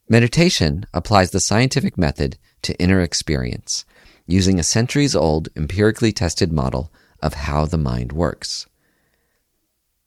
Meditation 0.07 0.85
applies 0.93 1.31
the 1.31 1.41
scientific 1.41 1.97
method 1.97 2.37
to 2.63 2.79
inner 2.81 3.01
experience, 3.01 3.85
using 4.27 4.59
a 4.59 4.65
centuries 4.65 5.15
old 5.15 5.49
empirically 5.57 6.13
tested 6.13 6.53
model 6.53 6.93
of 7.21 7.35
how 7.35 7.67
the 7.67 7.79
mind 7.79 8.13
works. 8.13 8.67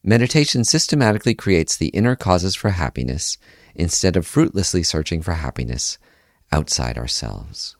Meditation 0.02 0.64
systematically 0.64 1.34
creates 1.34 1.76
the 1.76 1.88
inner 1.88 2.14
causes 2.14 2.54
for 2.54 2.70
happiness 2.70 3.38
instead 3.74 4.16
of 4.16 4.26
fruitlessly 4.26 4.82
searching 4.82 5.20
for 5.20 5.32
happiness 5.32 5.98
outside 6.52 6.96
ourselves. 6.96 7.76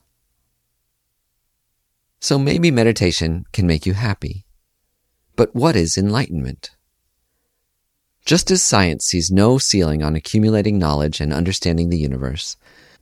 So 2.19 2.37
maybe 2.37 2.71
meditation 2.71 3.45
can 3.53 3.67
make 3.67 3.85
you 3.85 3.93
happy. 3.93 4.45
But 5.35 5.55
what 5.55 5.75
is 5.75 5.97
enlightenment? 5.97 6.71
Just 8.25 8.51
as 8.51 8.61
science 8.61 9.05
sees 9.05 9.31
no 9.31 9.57
ceiling 9.57 10.03
on 10.03 10.15
accumulating 10.15 10.77
knowledge 10.77 11.21
and 11.21 11.31
understanding 11.31 11.89
the 11.89 11.97
universe, 11.97 12.57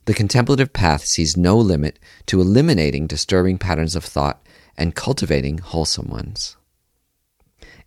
the 0.06 0.14
contemplative 0.14 0.72
path 0.72 1.04
sees 1.04 1.36
no 1.36 1.58
limit 1.58 1.98
to 2.26 2.40
eliminating 2.40 3.06
disturbing 3.06 3.58
patterns 3.58 3.96
of 3.96 4.04
thought 4.04 4.40
and 4.78 4.94
cultivating 4.94 5.58
wholesome 5.58 6.08
ones. 6.08 6.56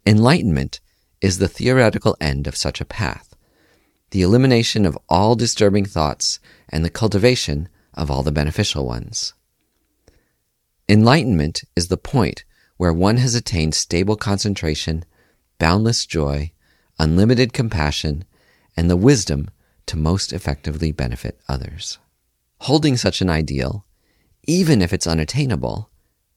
Enlightenment 0.05 0.81
is 1.21 1.39
the 1.39 1.47
theoretical 1.47 2.17
end 2.19 2.45
of 2.45 2.57
such 2.57 2.81
a 2.81 2.85
path, 2.85 3.35
the 4.11 4.21
elimination 4.21 4.85
of 4.85 4.97
all 5.07 5.35
disturbing 5.35 5.85
thoughts 5.85 6.39
and 6.67 6.83
the 6.83 6.89
cultivation 6.89 7.69
of 7.93 8.11
all 8.11 8.21
the 8.21 8.31
beneficial 8.31 8.85
ones. 8.85 9.33
Enlightenment 10.89 11.61
is 11.75 11.87
the 11.87 11.97
point 11.97 12.43
where 12.75 12.93
one 12.93 13.17
has 13.17 13.35
attained 13.35 13.75
stable 13.75 14.15
concentration, 14.17 15.05
boundless 15.57 16.05
joy, 16.05 16.51
unlimited 16.97 17.53
compassion, 17.53 18.25
and 18.75 18.89
the 18.89 18.97
wisdom 18.97 19.49
to 19.85 19.95
most 19.95 20.33
effectively 20.33 20.91
benefit 20.91 21.39
others. 21.47 21.97
Holding 22.63 22.97
such 22.97 23.21
an 23.21 23.29
ideal, 23.29 23.85
even 24.43 24.81
if 24.81 24.91
it's 24.91 25.07
unattainable, 25.07 25.89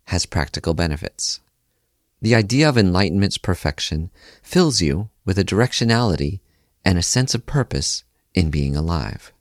has 0.04 0.26
practical 0.26 0.72
benefits. 0.72 1.40
The 2.20 2.34
idea 2.34 2.68
of 2.68 2.78
enlightenment's 2.78 3.38
perfection 3.38 4.10
fills 4.42 4.80
you 4.80 5.08
with 5.24 5.38
a 5.38 5.44
directionality 5.44 6.40
and 6.84 6.96
a 6.96 7.02
sense 7.02 7.34
of 7.34 7.46
purpose 7.46 8.04
in 8.34 8.50
being 8.50 8.76
alive. 8.76 9.32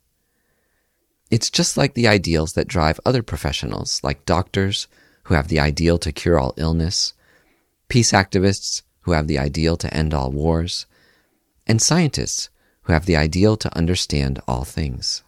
It's 1.30 1.50
just 1.50 1.76
like 1.76 1.94
the 1.94 2.08
ideals 2.08 2.54
that 2.54 2.68
drive 2.68 3.00
other 3.06 3.22
professionals, 3.22 4.00
like 4.02 4.26
doctors 4.26 4.88
who 5.24 5.34
have 5.34 5.48
the 5.48 5.60
ideal 5.60 5.98
to 5.98 6.12
cure 6.12 6.38
all 6.38 6.54
illness, 6.56 7.14
peace 7.88 8.12
activists 8.12 8.82
who 9.02 9.12
have 9.12 9.28
the 9.28 9.38
ideal 9.38 9.76
to 9.76 9.94
end 9.94 10.12
all 10.12 10.32
wars, 10.32 10.86
and 11.66 11.80
scientists 11.80 12.50
who 12.82 12.92
have 12.92 13.06
the 13.06 13.16
ideal 13.16 13.56
to 13.56 13.76
understand 13.76 14.40
all 14.48 14.64
things. 14.64 15.22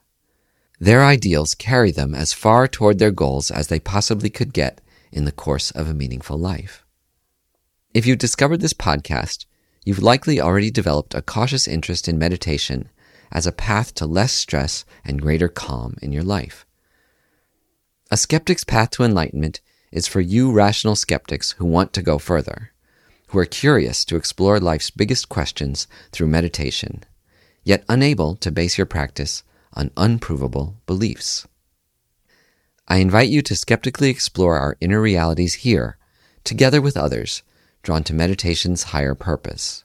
Their 0.80 1.04
ideals 1.04 1.54
carry 1.54 1.92
them 1.92 2.14
as 2.14 2.32
far 2.32 2.66
toward 2.66 2.98
their 2.98 3.12
goals 3.12 3.50
as 3.50 3.68
they 3.68 3.78
possibly 3.78 4.28
could 4.28 4.52
get 4.52 4.80
in 5.12 5.24
the 5.24 5.32
course 5.32 5.70
of 5.70 5.88
a 5.88 5.94
meaningful 5.94 6.36
life. 6.36 6.84
If 7.92 8.06
you've 8.06 8.18
discovered 8.18 8.60
this 8.60 8.74
podcast, 8.74 9.46
you've 9.84 10.02
likely 10.02 10.40
already 10.40 10.70
developed 10.70 11.14
a 11.14 11.22
cautious 11.22 11.68
interest 11.68 12.08
in 12.08 12.18
meditation 12.18 12.88
as 13.30 13.46
a 13.46 13.52
path 13.52 13.94
to 13.94 14.06
less 14.06 14.32
stress 14.32 14.84
and 15.04 15.22
greater 15.22 15.48
calm 15.48 15.96
in 16.02 16.12
your 16.12 16.24
life. 16.24 16.66
A 18.10 18.16
skeptic's 18.16 18.64
path 18.64 18.90
to 18.90 19.04
enlightenment 19.04 19.60
is 19.92 20.08
for 20.08 20.20
you 20.20 20.50
rational 20.50 20.96
skeptics 20.96 21.52
who 21.52 21.64
want 21.64 21.92
to 21.92 22.02
go 22.02 22.18
further, 22.18 22.72
who 23.28 23.38
are 23.38 23.44
curious 23.44 24.04
to 24.04 24.16
explore 24.16 24.58
life's 24.58 24.90
biggest 24.90 25.28
questions 25.28 25.86
through 26.10 26.26
meditation, 26.26 27.04
yet 27.62 27.84
unable 27.88 28.34
to 28.36 28.50
base 28.50 28.76
your 28.76 28.86
practice 28.86 29.44
on 29.74 29.90
unprovable 29.96 30.76
beliefs. 30.86 31.46
I 32.86 32.98
invite 32.98 33.28
you 33.28 33.42
to 33.42 33.56
skeptically 33.56 34.10
explore 34.10 34.58
our 34.58 34.76
inner 34.80 35.00
realities 35.00 35.54
here, 35.54 35.98
together 36.44 36.80
with 36.80 36.96
others 36.96 37.42
drawn 37.82 38.02
to 38.04 38.14
meditation's 38.14 38.84
higher 38.84 39.14
purpose. 39.14 39.84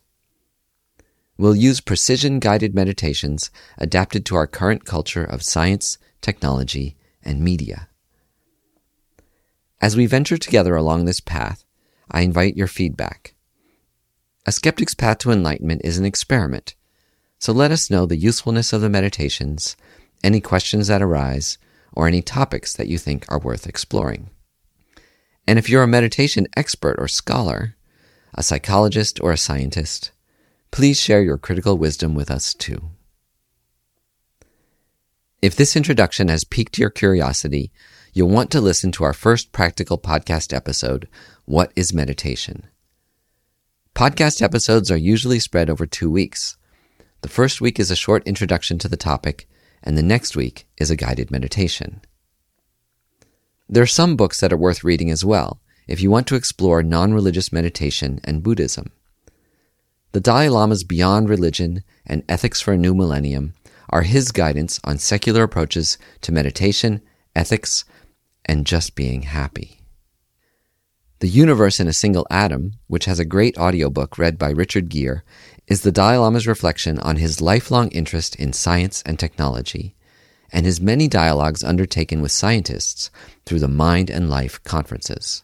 We'll 1.37 1.55
use 1.55 1.81
precision 1.81 2.39
guided 2.39 2.73
meditations 2.73 3.51
adapted 3.77 4.25
to 4.25 4.35
our 4.35 4.47
current 4.47 4.85
culture 4.85 5.23
of 5.23 5.43
science, 5.43 5.97
technology, 6.21 6.97
and 7.23 7.41
media. 7.41 7.89
As 9.81 9.95
we 9.95 10.05
venture 10.05 10.37
together 10.37 10.75
along 10.75 11.05
this 11.05 11.21
path, 11.21 11.63
I 12.11 12.21
invite 12.21 12.57
your 12.57 12.67
feedback. 12.67 13.35
A 14.45 14.51
skeptic's 14.51 14.95
path 14.95 15.19
to 15.19 15.31
enlightenment 15.31 15.81
is 15.83 15.97
an 15.97 16.05
experiment 16.05 16.75
so 17.39 17.53
let 17.53 17.71
us 17.71 17.89
know 17.89 18.05
the 18.05 18.17
usefulness 18.17 18.73
of 18.73 18.81
the 18.81 18.89
meditations, 18.89 19.75
any 20.23 20.41
questions 20.41 20.87
that 20.87 21.01
arise, 21.01 21.57
or 21.93 22.07
any 22.07 22.21
topics 22.21 22.73
that 22.73 22.87
you 22.87 22.97
think 22.97 23.25
are 23.29 23.39
worth 23.39 23.65
exploring. 23.65 24.29
And 25.47 25.57
if 25.57 25.69
you're 25.69 25.83
a 25.83 25.87
meditation 25.87 26.47
expert 26.55 26.97
or 26.99 27.07
scholar, 27.07 27.75
a 28.35 28.43
psychologist 28.43 29.19
or 29.21 29.31
a 29.31 29.37
scientist, 29.37 30.11
please 30.69 30.99
share 30.99 31.23
your 31.23 31.37
critical 31.37 31.77
wisdom 31.77 32.13
with 32.13 32.29
us 32.29 32.53
too. 32.53 32.91
If 35.41 35.55
this 35.55 35.75
introduction 35.75 36.27
has 36.27 36.43
piqued 36.43 36.77
your 36.77 36.89
curiosity, 36.89 37.71
you'll 38.13 38.29
want 38.29 38.51
to 38.51 38.61
listen 38.61 38.91
to 38.91 39.05
our 39.05 39.13
first 39.13 39.53
practical 39.53 39.97
podcast 39.97 40.53
episode, 40.53 41.07
What 41.45 41.71
is 41.75 41.93
Meditation? 41.93 42.67
Podcast 43.95 44.41
episodes 44.41 44.91
are 44.91 44.97
usually 44.97 45.39
spread 45.39 45.69
over 45.69 45.85
two 45.85 46.11
weeks. 46.11 46.57
The 47.21 47.29
first 47.29 47.59
week 47.59 47.79
is 47.79 47.91
a 47.91 47.95
short 47.95 48.25
introduction 48.25 48.77
to 48.79 48.87
the 48.87 48.97
topic, 48.97 49.47
and 49.83 49.97
the 49.97 50.03
next 50.03 50.35
week 50.35 50.67
is 50.77 50.89
a 50.89 50.95
guided 50.95 51.31
meditation. 51.31 52.01
There 53.67 53.83
are 53.83 53.87
some 53.87 54.15
books 54.15 54.39
that 54.39 54.53
are 54.53 54.57
worth 54.57 54.83
reading 54.83 55.11
as 55.11 55.25
well 55.25 55.61
if 55.87 56.01
you 56.01 56.11
want 56.11 56.27
to 56.27 56.35
explore 56.35 56.83
non 56.83 57.13
religious 57.13 57.51
meditation 57.51 58.21
and 58.23 58.43
Buddhism. 58.43 58.91
The 60.11 60.19
Dalai 60.19 60.49
Lama's 60.49 60.83
Beyond 60.83 61.29
Religion 61.29 61.83
and 62.05 62.23
Ethics 62.29 62.61
for 62.61 62.73
a 62.73 62.77
New 62.77 62.95
Millennium 62.95 63.53
are 63.89 64.03
his 64.03 64.31
guidance 64.31 64.79
on 64.83 64.97
secular 64.97 65.43
approaches 65.43 65.97
to 66.21 66.31
meditation, 66.31 67.01
ethics, 67.35 67.85
and 68.45 68.65
just 68.65 68.95
being 68.95 69.23
happy. 69.23 69.81
The 71.19 71.27
Universe 71.27 71.79
in 71.79 71.87
a 71.87 71.93
Single 71.93 72.25
Atom, 72.31 72.73
which 72.87 73.05
has 73.05 73.19
a 73.19 73.25
great 73.25 73.57
audiobook 73.57 74.17
read 74.17 74.37
by 74.37 74.51
Richard 74.51 74.89
Gere, 74.89 75.21
is 75.69 75.81
the 75.81 75.91
Dalai 75.91 76.17
Lama's 76.17 76.47
reflection 76.47 76.97
on 76.99 77.17
his 77.17 77.41
lifelong 77.41 77.89
interest 77.89 78.35
in 78.35 78.51
science 78.51 79.03
and 79.05 79.19
technology, 79.19 79.95
and 80.51 80.65
his 80.65 80.81
many 80.81 81.07
dialogues 81.07 81.63
undertaken 81.63 82.23
with 82.23 82.31
scientists 82.31 83.11
through 83.45 83.59
the 83.59 83.67
Mind 83.67 84.09
and 84.09 84.31
Life 84.31 84.63
conferences. 84.63 85.43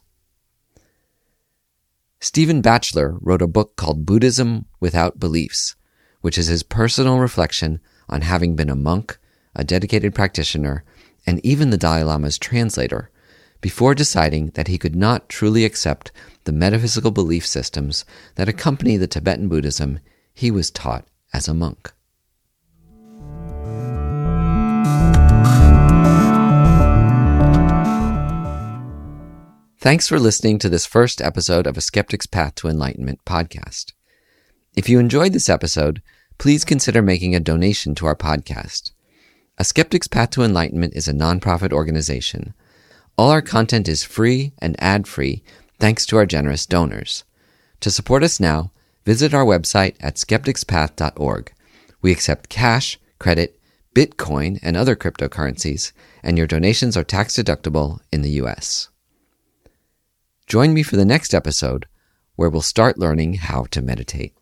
Stephen 2.20 2.62
Batchelor 2.62 3.20
wrote 3.22 3.44
a 3.44 3.48
book 3.48 3.76
called 3.76 4.08
Buddhism 4.08 4.66
Without 4.80 5.20
Beliefs, 5.20 5.76
which 6.22 6.40
is 6.40 6.48
his 6.48 6.64
personal 6.64 7.20
reflection 7.20 7.80
on 8.10 8.22
having 8.22 8.56
been 8.56 8.72
a 8.72 8.76
monk, 8.76 9.20
a 9.56 9.64
dedicated 9.64 10.16
practitioner, 10.16 10.84
and 11.28 11.40
even 11.46 11.70
the 11.70 11.78
Dalai 11.78 12.02
Lama's 12.02 12.40
translator, 12.40 13.12
before 13.62 13.94
deciding 13.94 14.48
that 14.56 14.68
he 14.68 14.80
could 14.80 14.96
not 14.96 15.30
truly 15.30 15.66
accept 15.66 16.12
the 16.46 16.52
metaphysical 16.52 17.12
belief 17.12 17.46
systems 17.46 18.06
that 18.36 18.50
accompany 18.50 18.98
the 18.98 19.08
Tibetan 19.08 19.48
Buddhism 19.48 20.00
he 20.36 20.52
was 20.52 20.70
taught 20.70 21.08
as 21.34 21.48
a 21.48 21.54
monk. 21.54 21.94
Thanks 29.80 30.08
for 30.08 30.20
listening 30.20 30.60
to 30.60 30.70
this 30.70 30.86
first 30.86 31.22
episode 31.22 31.68
of 31.68 31.78
A 31.78 31.82
Skeptic's 31.82 32.26
Path 32.26 32.56
to 32.56 32.68
Enlightenment 32.68 33.20
podcast. 33.26 33.94
If 34.76 34.90
you 34.90 35.00
enjoyed 35.00 35.32
this 35.32 35.48
episode, 35.48 36.02
please 36.38 36.66
consider 36.66 37.02
making 37.02 37.36
a 37.36 37.40
donation 37.40 37.96
to 37.96 38.08
our 38.08 38.16
podcast. 38.16 38.92
A 39.58 39.64
Skeptic's 39.64 40.08
Path 40.08 40.32
to 40.32 40.44
Enlightenment 40.44 40.96
is 40.96 41.08
a 41.08 41.14
nonprofit 41.14 41.72
organization. 41.72 42.54
All 43.18 43.30
our 43.30 43.42
content 43.42 43.88
is 43.88 44.04
free 44.04 44.54
and 44.60 44.76
ad 44.80 45.08
free 45.08 45.44
thanks 45.80 46.06
to 46.08 46.18
our 46.18 46.26
generous 46.26 46.66
donors. 46.66 47.24
To 47.82 47.92
support 47.92 48.24
us 48.24 48.40
now, 48.40 48.72
visit 49.06 49.34
our 49.34 49.46
website 49.46 49.96
at 50.00 50.16
skepticspath.org. 50.16 51.54
We 52.02 52.12
accept 52.12 52.50
cash, 52.50 53.00
credit, 53.20 53.60
Bitcoin, 53.96 54.60
and 54.62 54.76
other 54.76 54.96
cryptocurrencies, 54.96 55.94
and 56.22 56.38
your 56.38 56.48
donations 56.48 56.98
are 56.98 57.04
tax 57.04 57.36
deductible 57.38 58.00
in 58.12 58.22
the 58.22 58.32
US. 58.42 58.90
Join 60.48 60.74
me 60.74 60.84
for 60.84 60.98
the 60.98 61.06
next 61.06 61.34
episode 61.34 61.88
where 62.36 62.50
we'll 62.50 62.62
start 62.62 63.00
learning 63.00 63.36
how 63.36 63.64
to 63.72 63.82
meditate. 63.82 64.36